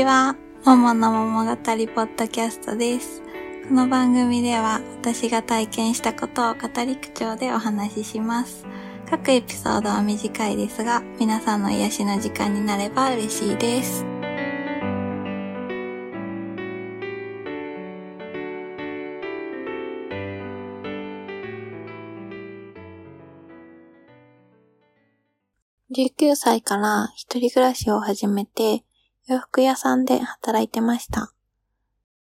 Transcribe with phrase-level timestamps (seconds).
[0.00, 0.34] ちは。
[0.64, 3.22] ももの桃語りポッドキャストです。
[3.68, 8.64] この番組では私が体験したことを語り口調でお話しします。
[9.10, 14.06] 各エピソードは短いですが、皆さんの癒しの時間になれば嬉しいです。
[25.94, 28.82] 19歳から一人暮らしを始めて、
[29.28, 31.32] 洋服屋さんで働いてました。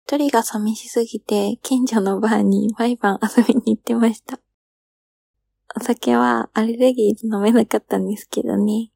[0.05, 4.39] 一人が寂しすぎて、近所のバーに毎晩遊びに行ってました。
[5.75, 8.91] お酒はアレルギーで飲めなかったんですけどね。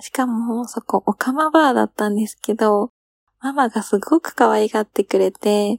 [0.00, 2.90] しかも、そこ、オカマバーだったんですけど、
[3.40, 5.78] ママがすごく可愛がってくれて、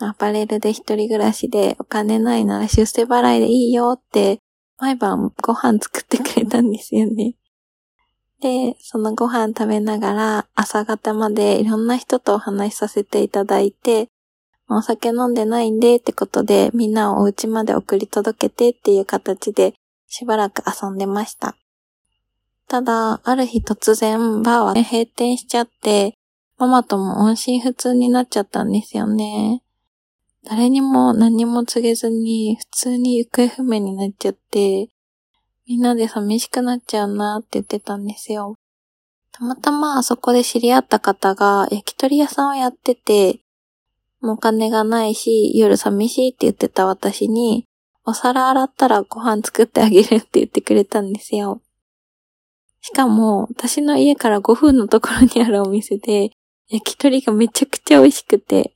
[0.00, 4.40] アパレルで一人暮らしでお金ないなら出世払いでいいよって、
[4.78, 7.34] 毎晩ご飯作ってくれたんですよね。
[8.40, 14.08] で、そのご飯食べながら朝方までいろんな人とお話しさせていただいて、
[14.68, 19.74] お酒飲んでないんでってことでみんなをお家まで送り届けてっていう形で
[20.06, 21.56] しばらく遊んでました。
[22.68, 26.14] ただ、ある日突然バーは閉店しちゃって、
[26.58, 29.62] ママとも音信不通になっちゃったんですよね。
[30.44, 34.88] 誰にも何も告げずに普通に行方不明になっちゃって、
[35.68, 38.54] みんなで寂しくなっちゃうなって言ってたんですよ。
[39.32, 43.40] たまたまあそこで知り合った方が焼き鳥屋さんをやってて、
[44.22, 47.66] もうお金がないし、夜寂しいって言ってた私に、
[48.06, 51.60] お皿洗ったらご飯作ってあげるって言ってくれたんですよ。
[52.80, 56.30] しかも、私の家から5分のところにあるお店で、
[56.70, 58.74] 焼き鳥がめちゃくちゃ美味しくて、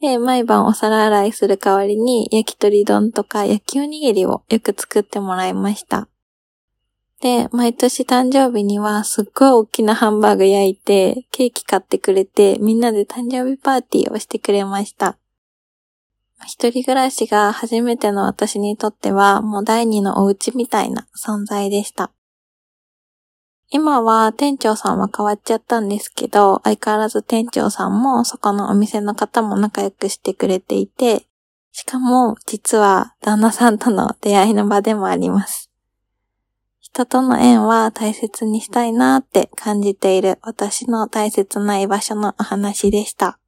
[0.00, 6.08] で、毎晩お皿洗いする代わりに焼き鳥丼とか焼きおにぎりをよく作ってもらいました。
[7.20, 15.18] で、毎年誕生日にはすっごい大きなハンバーグ焼いて、ケーキ買ってくれて、みんなで誕生日パーティーをしてくれました。
[16.46, 22.10] 一人暮らしが初めての私にとっては、もう第二のお家みたいな存在でした。
[23.72, 31.26] 今は店長さんは変わっちゃったんですけど、相変わらず店長さんもそこのお店の方も仲良くしてくれていて、
[31.70, 35.70] しかも実は旦那さんとの出会いの場でもあります。
[36.80, 43.38] 人との縁は大切にしたいなって感じている私の大切な居場所のお話でした。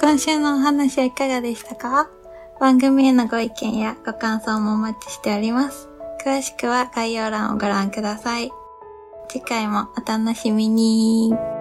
[0.00, 2.08] 今週のお話はいかがでしたか？
[2.58, 5.88] 番組へのご意見やご感想もお待ちしております。
[6.24, 8.50] 詳しくは概要欄をご覧ください。
[9.28, 11.55] 次回もお楽しみに。